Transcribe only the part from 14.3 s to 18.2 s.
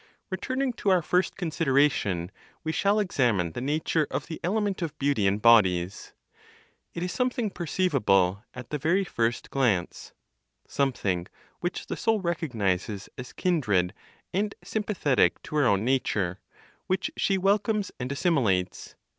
and sympathetic to her own nature, which she welcomes and